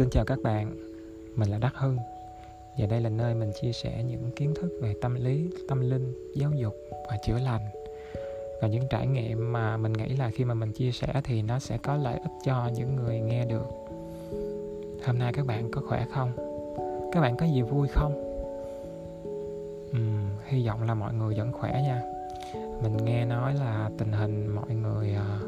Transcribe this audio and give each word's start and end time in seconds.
Xin 0.00 0.10
chào 0.10 0.24
các 0.24 0.38
bạn, 0.42 0.76
mình 1.36 1.50
là 1.50 1.58
Đắc 1.58 1.72
Hưng. 1.76 1.96
Và 2.78 2.86
đây 2.86 3.00
là 3.00 3.08
nơi 3.08 3.34
mình 3.34 3.50
chia 3.60 3.72
sẻ 3.72 4.04
những 4.08 4.30
kiến 4.36 4.54
thức 4.60 4.78
về 4.82 4.94
tâm 5.02 5.14
lý, 5.14 5.50
tâm 5.68 5.80
linh, 5.80 6.14
giáo 6.36 6.50
dục 6.52 6.74
và 7.08 7.16
chữa 7.26 7.38
lành. 7.38 7.60
Và 8.62 8.68
những 8.68 8.84
trải 8.90 9.06
nghiệm 9.06 9.52
mà 9.52 9.76
mình 9.76 9.92
nghĩ 9.92 10.08
là 10.16 10.30
khi 10.30 10.44
mà 10.44 10.54
mình 10.54 10.72
chia 10.72 10.92
sẻ 10.92 11.20
thì 11.24 11.42
nó 11.42 11.58
sẽ 11.58 11.78
có 11.78 11.96
lợi 11.96 12.18
ích 12.18 12.32
cho 12.44 12.70
những 12.74 12.96
người 12.96 13.20
nghe 13.20 13.44
được. 13.44 13.66
Hôm 15.06 15.18
nay 15.18 15.32
các 15.32 15.46
bạn 15.46 15.70
có 15.70 15.82
khỏe 15.88 16.06
không? 16.14 16.32
Các 17.12 17.20
bạn 17.20 17.36
có 17.36 17.46
gì 17.46 17.62
vui 17.62 17.88
không? 17.88 18.12
Uhm, 19.90 20.28
hy 20.46 20.66
vọng 20.66 20.82
là 20.82 20.94
mọi 20.94 21.14
người 21.14 21.34
vẫn 21.34 21.52
khỏe 21.52 21.82
nha. 21.82 22.02
Mình 22.82 22.96
nghe 23.04 23.24
nói 23.24 23.54
là 23.54 23.90
tình 23.98 24.12
hình 24.12 24.46
mọi 24.46 24.74
người 24.74 25.14
à, 25.14 25.40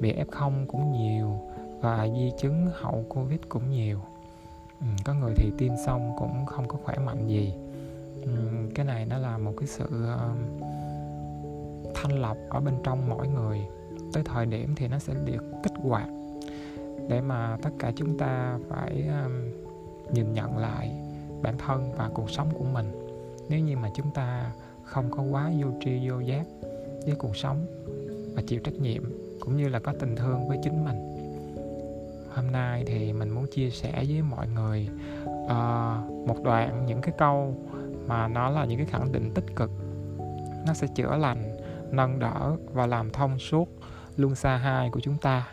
bị 0.00 0.12
F0 0.12 0.66
cũng 0.66 0.92
nhiều 0.92 1.49
và 1.80 2.08
di 2.08 2.32
chứng 2.38 2.70
hậu 2.72 3.04
covid 3.08 3.40
cũng 3.48 3.70
nhiều. 3.70 3.98
Ừ, 4.80 4.86
có 5.04 5.14
người 5.14 5.32
thì 5.36 5.52
tiêm 5.58 5.72
xong 5.86 6.12
cũng 6.18 6.46
không 6.46 6.68
có 6.68 6.78
khỏe 6.84 6.98
mạnh 6.98 7.26
gì. 7.26 7.54
Ừ, 8.22 8.30
cái 8.74 8.86
này 8.86 9.06
nó 9.06 9.18
là 9.18 9.38
một 9.38 9.52
cái 9.56 9.66
sự 9.66 9.84
uh, 9.84 10.62
thanh 11.94 12.20
lọc 12.20 12.36
ở 12.50 12.60
bên 12.60 12.74
trong 12.84 13.08
mỗi 13.08 13.28
người. 13.28 13.60
Tới 14.12 14.22
thời 14.26 14.46
điểm 14.46 14.74
thì 14.76 14.88
nó 14.88 14.98
sẽ 14.98 15.14
được 15.24 15.44
kích 15.62 15.72
hoạt 15.82 16.08
để 17.08 17.20
mà 17.20 17.58
tất 17.62 17.70
cả 17.78 17.92
chúng 17.96 18.18
ta 18.18 18.58
phải 18.68 19.08
um, 19.24 19.32
nhìn 20.14 20.32
nhận 20.32 20.58
lại 20.58 20.92
bản 21.42 21.54
thân 21.58 21.92
và 21.96 22.10
cuộc 22.14 22.30
sống 22.30 22.48
của 22.58 22.64
mình. 22.64 22.92
Nếu 23.48 23.60
như 23.60 23.76
mà 23.76 23.90
chúng 23.94 24.10
ta 24.14 24.52
không 24.84 25.10
có 25.10 25.22
quá 25.22 25.52
vô 25.60 25.68
tri 25.84 26.08
vô 26.08 26.20
giác 26.20 26.46
với 27.06 27.14
cuộc 27.18 27.36
sống 27.36 27.66
và 28.34 28.42
chịu 28.46 28.60
trách 28.64 28.74
nhiệm 28.74 29.02
cũng 29.40 29.56
như 29.56 29.68
là 29.68 29.78
có 29.78 29.92
tình 30.00 30.16
thương 30.16 30.48
với 30.48 30.58
chính 30.62 30.84
mình 30.84 31.19
hôm 32.34 32.52
nay 32.52 32.84
thì 32.86 33.12
mình 33.12 33.30
muốn 33.30 33.46
chia 33.46 33.70
sẻ 33.70 33.92
với 34.08 34.22
mọi 34.22 34.48
người 34.48 34.88
uh, 35.44 36.26
một 36.28 36.42
đoạn 36.44 36.86
những 36.86 37.00
cái 37.00 37.14
câu 37.18 37.54
mà 38.06 38.28
nó 38.28 38.50
là 38.50 38.64
những 38.64 38.78
cái 38.78 38.86
khẳng 38.86 39.12
định 39.12 39.34
tích 39.34 39.56
cực. 39.56 39.70
Nó 40.66 40.74
sẽ 40.74 40.86
chữa 40.94 41.16
lành 41.16 41.56
nâng 41.90 42.18
đỡ 42.18 42.56
và 42.72 42.86
làm 42.86 43.10
thông 43.10 43.38
suốt 43.38 43.68
luân 44.16 44.34
xa 44.34 44.56
hai 44.56 44.90
của 44.90 45.00
chúng 45.00 45.16
ta. 45.18 45.48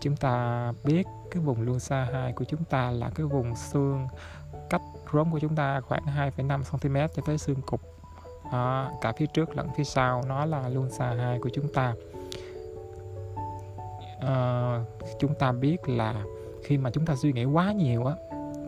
Chúng 0.00 0.16
ta 0.16 0.72
biết 0.84 1.06
cái 1.30 1.42
vùng 1.42 1.62
luân 1.62 1.80
xa 1.80 2.08
hai 2.12 2.32
của 2.32 2.44
chúng 2.44 2.64
ta 2.64 2.90
là 2.90 3.10
cái 3.14 3.26
vùng 3.26 3.56
xương 3.56 4.06
cách 4.70 4.82
rốn 5.12 5.30
của 5.30 5.38
chúng 5.38 5.56
ta 5.56 5.80
khoảng 5.80 6.02
2,5 6.16 6.62
cm 6.62 7.14
cho 7.16 7.22
tới 7.26 7.38
xương 7.38 7.62
cục 7.66 7.80
à, 8.52 8.90
cả 9.00 9.12
phía 9.12 9.26
trước 9.26 9.56
lẫn 9.56 9.68
phía 9.76 9.84
sau 9.84 10.22
nó 10.28 10.44
là 10.44 10.68
luân 10.68 10.90
xa 10.90 11.14
hai 11.18 11.38
của 11.38 11.50
chúng 11.54 11.72
ta 11.72 11.94
uh, 14.18 14.86
chúng 15.18 15.34
ta 15.34 15.52
biết 15.52 15.88
là 15.88 16.14
khi 16.64 16.78
mà 16.78 16.90
chúng 16.90 17.06
ta 17.06 17.14
suy 17.16 17.32
nghĩ 17.32 17.44
quá 17.44 17.72
nhiều 17.72 18.06
á 18.06 18.14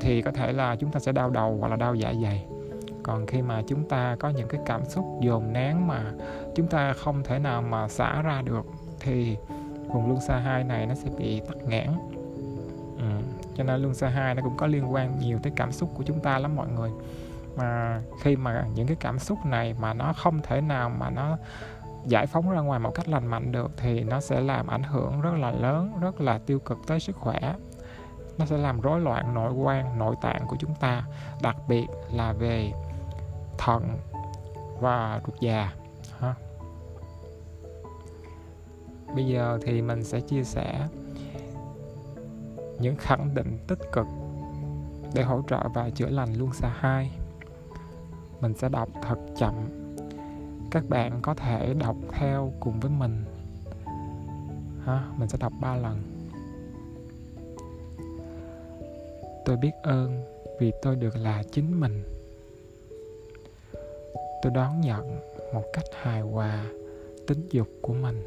thì 0.01 0.23
có 0.23 0.31
thể 0.31 0.53
là 0.53 0.77
chúng 0.77 0.91
ta 0.91 1.01
sẽ 1.01 1.13
đau 1.13 1.31
đầu 1.31 1.57
hoặc 1.61 1.69
là 1.69 1.77
đau 1.77 1.95
dạ 1.95 2.15
dày 2.23 2.47
còn 3.03 3.27
khi 3.27 3.43
mà 3.43 3.63
chúng 3.69 3.89
ta 3.89 4.17
có 4.21 4.29
những 4.29 4.49
cái 4.49 4.61
cảm 4.67 4.85
xúc 4.85 5.05
dồn 5.21 5.53
nén 5.53 5.87
mà 5.87 6.13
chúng 6.55 6.67
ta 6.67 6.93
không 6.93 7.23
thể 7.25 7.39
nào 7.39 7.63
mà 7.63 7.89
xả 7.89 8.23
ra 8.23 8.43
được 8.43 8.67
thì 9.01 9.37
vùng 9.87 10.07
luân 10.07 10.21
xa 10.21 10.37
hai 10.37 10.65
này 10.65 10.87
nó 10.87 10.95
sẽ 10.95 11.11
bị 11.19 11.41
tắc 11.41 11.57
nghẽn 11.57 11.89
ừ. 12.99 13.05
cho 13.57 13.65
nên 13.65 13.83
luân 13.83 13.95
xa 13.95 14.09
hai 14.09 14.35
nó 14.35 14.43
cũng 14.43 14.57
có 14.57 14.67
liên 14.67 14.93
quan 14.93 15.19
nhiều 15.21 15.39
tới 15.43 15.53
cảm 15.57 15.73
xúc 15.73 15.91
của 15.95 16.03
chúng 16.03 16.21
ta 16.21 16.39
lắm 16.39 16.57
mọi 16.57 16.69
người 16.69 16.91
mà 17.57 18.03
khi 18.23 18.37
mà 18.37 18.65
những 18.75 18.87
cái 18.87 18.97
cảm 19.01 19.19
xúc 19.19 19.39
này 19.47 19.75
mà 19.81 19.95
nó 19.95 20.13
không 20.13 20.41
thể 20.43 20.61
nào 20.61 20.91
mà 20.91 21.11
nó 21.11 21.37
giải 22.09 22.27
phóng 22.27 22.51
ra 22.51 22.61
ngoài 22.61 22.81
một 22.81 22.95
cách 22.95 23.09
lành 23.09 23.27
mạnh 23.27 23.53
được 23.53 23.71
thì 23.77 24.05
nó 24.05 24.21
sẽ 24.21 24.41
làm 24.41 24.67
ảnh 24.67 24.83
hưởng 24.83 25.21
rất 25.21 25.35
là 25.35 25.51
lớn, 25.51 25.93
rất 26.01 26.21
là 26.21 26.39
tiêu 26.39 26.59
cực 26.59 26.79
tới 26.87 27.01
sức 27.01 27.17
khỏe. 27.17 27.55
Nó 28.39 28.47
sẽ 28.47 28.59
làm 28.59 28.81
rối 28.81 29.01
loạn 29.01 29.35
nội 29.35 29.53
quan, 29.53 29.99
nội 29.99 30.17
tạng 30.21 30.47
của 30.49 30.57
chúng 30.59 30.75
ta, 30.75 31.05
đặc 31.43 31.57
biệt 31.69 31.87
là 32.13 32.33
về 32.33 32.73
thận 33.59 33.97
và 34.81 35.21
ruột 35.27 35.41
già, 35.41 35.73
ha. 36.19 36.35
bây 39.15 39.27
giờ 39.27 39.59
thì 39.63 39.83
mình 39.83 40.05
sẽ 40.05 40.21
chia 40.21 40.45
sẻ 40.45 40.89
những 42.79 42.97
khẳng 42.97 43.35
định 43.35 43.59
tích 43.67 43.93
cực 43.93 44.07
để 45.15 45.23
hỗ 45.23 45.43
trợ 45.49 45.69
và 45.75 45.91
chữa 45.91 46.09
lành 46.09 46.35
luân 46.35 46.53
xa 46.53 46.73
hai. 46.79 47.11
Mình 48.41 48.55
sẽ 48.55 48.69
đọc 48.69 48.89
thật 49.03 49.19
chậm 49.37 49.78
các 50.71 50.89
bạn 50.89 51.19
có 51.23 51.35
thể 51.35 51.75
đọc 51.75 51.97
theo 52.13 52.53
cùng 52.61 52.81
với 52.81 52.91
mình. 52.91 53.25
Ha, 54.85 55.13
mình 55.17 55.29
sẽ 55.29 55.39
đọc 55.41 55.53
ba 55.61 55.77
lần. 55.77 56.03
Tôi 59.45 59.57
biết 59.57 59.73
ơn 59.83 60.25
vì 60.61 60.73
tôi 60.83 60.97
được 60.97 61.17
là 61.17 61.43
chính 61.53 61.81
mình. 61.81 62.03
Tôi 64.43 64.53
đón 64.55 64.81
nhận 64.81 65.21
một 65.55 65.65
cách 65.73 65.85
hài 66.03 66.21
hòa 66.21 66.65
tính 67.27 67.49
dục 67.51 67.69
của 67.83 67.93
mình. 67.93 68.23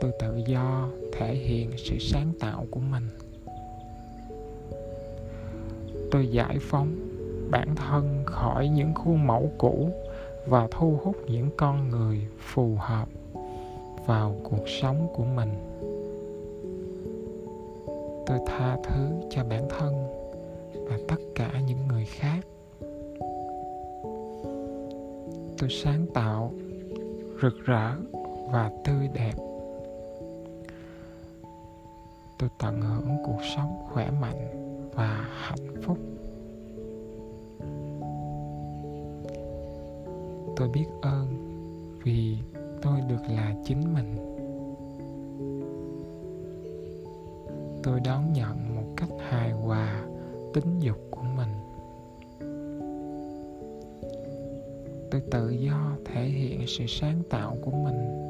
Tôi 0.00 0.12
tự 0.18 0.36
do 0.46 0.88
thể 1.12 1.34
hiện 1.34 1.70
sự 1.76 1.98
sáng 2.00 2.32
tạo 2.40 2.66
của 2.70 2.80
mình. 2.80 3.08
Tôi 6.10 6.28
giải 6.28 6.58
phóng 6.60 6.96
bản 7.50 7.74
thân 7.74 8.22
khỏi 8.26 8.68
những 8.68 8.94
khuôn 8.94 9.26
mẫu 9.26 9.50
cũ 9.58 9.90
và 10.46 10.68
thu 10.70 10.98
hút 11.02 11.16
những 11.26 11.50
con 11.56 11.88
người 11.88 12.26
phù 12.38 12.76
hợp 12.78 13.08
vào 14.06 14.36
cuộc 14.44 14.68
sống 14.68 15.08
của 15.14 15.24
mình. 15.24 15.52
Tôi 18.26 18.38
tha 18.46 18.76
thứ 18.84 19.28
cho 19.30 19.44
bản 19.44 19.68
thân 19.78 19.94
và 20.88 20.98
tất 21.08 21.20
cả 21.34 21.60
những 21.66 21.88
người 21.88 22.04
khác. 22.04 22.46
Tôi 25.58 25.70
sáng 25.70 26.06
tạo, 26.14 26.52
rực 27.42 27.54
rỡ 27.64 27.90
và 28.50 28.70
tươi 28.84 29.08
đẹp. 29.14 29.34
Tôi 32.38 32.48
tận 32.58 32.80
hưởng 32.80 33.16
cuộc 33.24 33.40
sống 33.56 33.86
khỏe 33.92 34.10
mạnh 34.20 34.48
và 34.94 35.28
hạnh 35.30 35.82
phúc. 35.82 35.98
Tôi 40.56 40.68
biết 40.68 40.86
ơn 41.02 41.26
vì 42.04 42.36
tôi 42.82 43.00
được 43.08 43.22
là 43.28 43.54
chính 43.64 43.94
mình. 43.94 44.16
Tôi 47.82 48.00
đón 48.00 48.32
nhận 48.32 48.76
một 48.76 48.94
cách 48.96 49.08
hài 49.28 49.50
hòa 49.50 50.04
tính 50.54 50.80
dục 50.80 50.98
của 51.10 51.22
mình. 51.36 51.48
Tôi 55.10 55.20
tự 55.30 55.50
do 55.50 55.96
thể 56.04 56.24
hiện 56.24 56.60
sự 56.66 56.84
sáng 56.88 57.22
tạo 57.30 57.56
của 57.64 57.70
mình. 57.70 58.26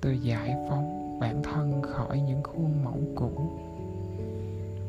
Tôi 0.00 0.18
giải 0.18 0.56
phóng 0.68 1.18
bản 1.20 1.42
thân 1.42 1.82
khỏi 1.82 2.20
những 2.20 2.42
khuôn 2.42 2.84
mẫu 2.84 2.98
cũ 3.14 3.30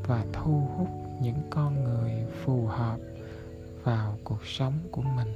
và 0.07 0.25
thu 0.33 0.61
hút 0.77 0.87
những 1.21 1.41
con 1.49 1.83
người 1.83 2.11
phù 2.45 2.65
hợp 2.65 2.97
vào 3.83 4.17
cuộc 4.23 4.45
sống 4.45 4.73
của 4.91 5.01
mình. 5.01 5.33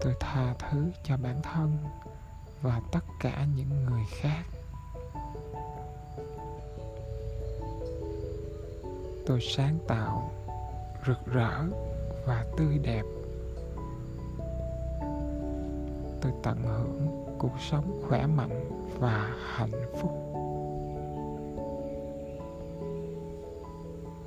Tôi 0.00 0.14
tha 0.20 0.54
thứ 0.58 0.90
cho 1.04 1.16
bản 1.16 1.42
thân 1.42 1.76
và 2.62 2.80
tất 2.92 3.04
cả 3.20 3.46
những 3.56 3.84
người 3.84 4.02
khác. 4.10 4.44
Tôi 9.26 9.40
sáng 9.40 9.78
tạo, 9.88 10.30
rực 11.06 11.26
rỡ 11.26 11.64
và 12.26 12.46
tươi 12.56 12.78
đẹp. 12.78 13.02
Tôi 16.20 16.32
tận 16.42 16.62
hưởng 16.62 17.24
cuộc 17.38 17.60
sống 17.70 18.02
khỏe 18.08 18.26
mạnh 18.26 18.70
và 18.98 19.36
hạnh 19.54 19.92
phúc. 20.00 20.31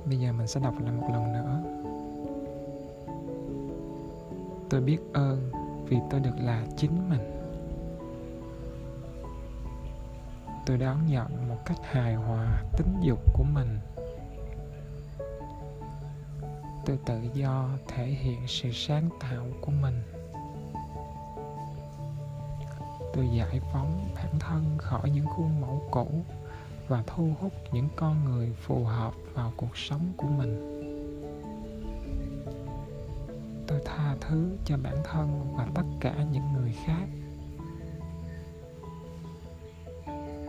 Bây 0.06 0.18
giờ 0.18 0.32
mình 0.32 0.46
sẽ 0.46 0.60
đọc 0.60 0.74
lại 0.80 0.92
một 0.92 1.08
lần 1.12 1.32
nữa. 1.32 1.62
Tôi 4.70 4.80
biết 4.80 4.98
ơn 5.12 5.50
vì 5.88 5.98
tôi 6.10 6.20
được 6.20 6.36
là 6.38 6.64
chính 6.76 7.10
mình. 7.10 7.32
Tôi 10.66 10.78
đón 10.78 11.06
nhận 11.06 11.48
một 11.48 11.56
cách 11.64 11.78
hài 11.82 12.14
hòa 12.14 12.62
tính 12.76 13.00
dục 13.00 13.18
của 13.32 13.44
mình. 13.44 13.78
Tôi 16.84 16.98
tự 17.06 17.20
do 17.34 17.68
thể 17.88 18.06
hiện 18.06 18.40
sự 18.46 18.70
sáng 18.72 19.08
tạo 19.20 19.46
của 19.60 19.72
mình. 19.82 20.02
Tôi 23.14 23.28
giải 23.32 23.60
phóng 23.72 24.08
bản 24.14 24.38
thân 24.40 24.64
khỏi 24.78 25.10
những 25.10 25.26
khuôn 25.26 25.60
mẫu 25.60 25.82
cũ 25.90 26.08
và 26.88 27.02
thu 27.06 27.34
hút 27.40 27.52
những 27.72 27.88
con 27.96 28.24
người 28.24 28.52
phù 28.60 28.84
hợp 28.84 29.14
vào 29.34 29.52
cuộc 29.56 29.76
sống 29.76 30.12
của 30.16 30.26
mình. 30.26 30.72
Tôi 33.66 33.80
tha 33.84 34.16
thứ 34.20 34.56
cho 34.64 34.76
bản 34.82 34.96
thân 35.04 35.54
và 35.56 35.66
tất 35.74 35.82
cả 36.00 36.14
những 36.32 36.52
người 36.52 36.74
khác. 36.84 37.06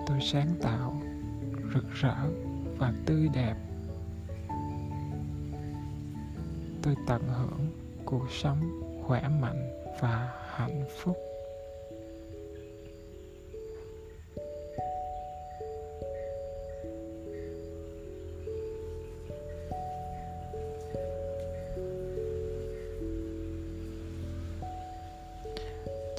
Tôi 0.07 0.19
sáng 0.21 0.55
tạo, 0.61 1.01
rực 1.73 1.85
rỡ 1.93 2.15
và 2.77 2.93
tươi 3.05 3.29
đẹp. 3.33 3.55
Tôi 6.81 6.95
tận 7.07 7.21
hưởng 7.27 7.71
cuộc 8.05 8.31
sống 8.31 8.81
khỏe 9.03 9.27
mạnh 9.41 9.69
và 9.99 10.33
hạnh 10.55 10.85
phúc. 10.97 11.17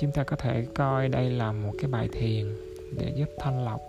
Chúng 0.01 0.13
ta 0.13 0.25
có 0.25 0.37
thể 0.37 0.67
coi 0.75 1.09
đây 1.09 1.31
là 1.31 1.53
một 1.53 1.73
cái 1.79 1.91
bài 1.91 2.09
thiền 2.13 2.47
để 2.99 3.13
giúp 3.17 3.29
thanh 3.39 3.65
lọc 3.65 3.81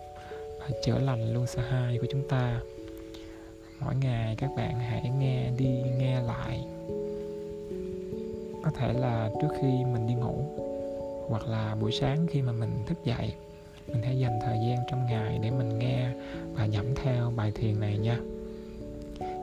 và 0.59 0.67
chữa 0.85 0.99
lành 0.99 1.33
luôn 1.33 1.47
sợ 1.47 1.61
hai 1.61 1.97
của 1.97 2.07
chúng 2.11 2.27
ta. 2.29 2.59
Mỗi 3.79 3.95
ngày 3.95 4.35
các 4.35 4.49
bạn 4.57 4.79
hãy 4.79 5.11
nghe 5.19 5.51
đi, 5.57 5.81
nghe 5.97 6.21
lại. 6.21 6.65
Có 8.63 8.71
thể 8.75 8.93
là 8.93 9.29
trước 9.41 9.47
khi 9.61 9.67
mình 9.93 10.07
đi 10.07 10.13
ngủ, 10.13 10.45
hoặc 11.29 11.47
là 11.47 11.75
buổi 11.75 11.91
sáng 11.91 12.27
khi 12.27 12.41
mà 12.41 12.51
mình 12.51 12.71
thức 12.87 12.97
dậy, 13.03 13.33
mình 13.87 14.01
hãy 14.03 14.19
dành 14.19 14.39
thời 14.41 14.57
gian 14.67 14.77
trong 14.91 15.05
ngày 15.05 15.39
để 15.43 15.51
mình 15.51 15.79
nghe 15.79 16.09
và 16.53 16.65
nhẩm 16.65 16.95
theo 16.95 17.31
bài 17.35 17.51
thiền 17.55 17.79
này 17.79 17.97
nha. 17.97 18.19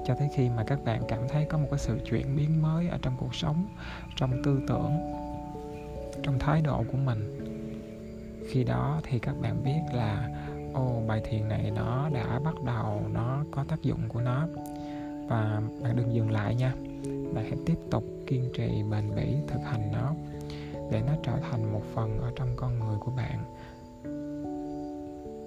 Cho 0.07 0.15
tới 0.15 0.29
khi 0.37 0.49
mà 0.49 0.65
các 0.67 0.85
bạn 0.85 1.03
cảm 1.09 1.29
thấy 1.29 1.45
có 1.45 1.59
một 1.59 1.69
cái 1.71 1.79
sự 1.79 1.99
chuyển 2.11 2.37
biến 2.37 2.63
mới 2.63 2.89
ở 2.89 2.99
trong 3.03 3.17
cuộc 3.19 3.35
sống, 3.35 3.69
trong 4.17 4.43
tư 4.45 4.61
tưởng 4.69 4.93
trong 6.23 6.39
thái 6.39 6.63
độ 6.63 6.85
của 6.93 6.99
mình. 6.99 7.33
Khi 8.49 8.65
đó 8.65 9.01
thì 9.05 9.19
các 9.19 9.35
bạn 9.41 9.65
biết 9.65 9.81
là, 9.95 10.29
ô, 10.75 11.03
bài 11.07 11.21
thiền 11.25 11.49
này 11.49 11.71
nó 11.77 12.09
đã 12.15 12.41
bắt 12.45 12.55
đầu, 12.65 13.03
nó 13.13 13.45
có 13.51 13.65
tác 13.69 13.83
dụng 13.83 14.09
của 14.09 14.21
nó. 14.21 14.49
Và 15.29 15.63
bạn 15.83 15.97
đừng 15.97 16.15
dừng 16.15 16.31
lại 16.31 16.55
nha, 16.55 16.75
bạn 17.35 17.45
hãy 17.45 17.59
tiếp 17.67 17.79
tục 17.91 18.05
kiên 18.27 18.51
trì 18.55 18.83
bền 18.91 19.15
bỉ 19.17 19.35
thực 19.49 19.61
hành 19.65 19.93
nó 19.93 20.15
để 20.91 21.03
nó 21.07 21.13
trở 21.23 21.33
thành 21.51 21.73
một 21.73 21.83
phần 21.95 22.19
ở 22.21 22.33
trong 22.37 22.49
con 22.57 22.79
người 22.79 22.99
của 23.01 23.13
bạn. 23.17 23.45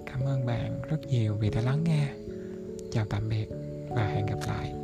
Cảm 0.06 0.20
ơn 0.24 0.46
bạn 0.46 0.82
rất 0.88 1.00
nhiều 1.08 1.34
vì 1.34 1.50
đã 1.50 1.60
lắng 1.60 1.84
nghe. 1.84 2.08
Chào 2.90 3.04
tạm 3.10 3.28
biệt 3.28 3.48
và 3.90 4.06
hẹn 4.06 4.26
gặp 4.26 4.38
lại. 4.46 4.74